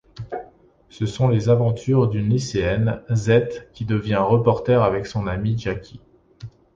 Ce 0.89 1.05
sont 1.05 1.27
les 1.27 1.47
aventures 1.49 2.07
d'une 2.09 2.27
lycéenne, 2.29 3.03
Zette, 3.13 3.69
qui 3.71 3.85
devient 3.85 4.15
reporter 4.15 4.83
avec 4.83 5.05
son 5.05 5.27
amie 5.27 5.55
Jackie. 5.59 6.01